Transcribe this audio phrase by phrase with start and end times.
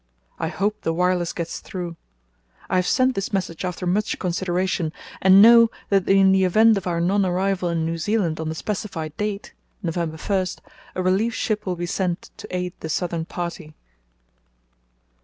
[0.39, 1.95] I hope the wireless gets through.
[2.71, 6.87] I have sent this message after much consideration, and know that in the event of
[6.87, 9.53] our non arrival in New Zealand on the specified date
[9.83, 10.45] (November 1)
[10.95, 13.75] a relief ship will be sent to aid the Southern Party.